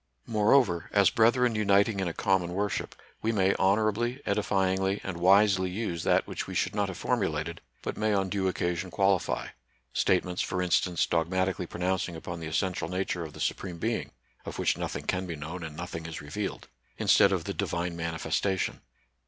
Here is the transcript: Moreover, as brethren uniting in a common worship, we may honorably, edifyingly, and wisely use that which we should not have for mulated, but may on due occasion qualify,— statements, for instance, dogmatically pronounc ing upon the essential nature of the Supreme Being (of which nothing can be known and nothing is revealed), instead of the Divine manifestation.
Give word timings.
Moreover, 0.25 0.89
as 0.93 1.11
brethren 1.11 1.53
uniting 1.53 1.99
in 1.99 2.07
a 2.07 2.11
common 2.15 2.53
worship, 2.53 2.95
we 3.21 3.31
may 3.31 3.53
honorably, 3.59 4.19
edifyingly, 4.25 4.99
and 5.03 5.17
wisely 5.17 5.69
use 5.69 6.01
that 6.01 6.25
which 6.25 6.47
we 6.47 6.55
should 6.55 6.73
not 6.73 6.87
have 6.87 6.97
for 6.97 7.15
mulated, 7.15 7.59
but 7.83 7.97
may 7.97 8.11
on 8.11 8.27
due 8.27 8.47
occasion 8.47 8.89
qualify,— 8.89 9.49
statements, 10.03 10.41
for 10.41 10.59
instance, 10.59 11.05
dogmatically 11.05 11.67
pronounc 11.67 12.09
ing 12.09 12.15
upon 12.15 12.39
the 12.39 12.47
essential 12.47 12.87
nature 12.89 13.23
of 13.23 13.33
the 13.33 13.39
Supreme 13.39 13.77
Being 13.77 14.09
(of 14.43 14.57
which 14.57 14.75
nothing 14.75 15.05
can 15.05 15.27
be 15.27 15.35
known 15.35 15.61
and 15.63 15.77
nothing 15.77 16.07
is 16.07 16.19
revealed), 16.19 16.67
instead 16.97 17.31
of 17.31 17.43
the 17.43 17.53
Divine 17.53 17.95
manifestation. 17.95 18.81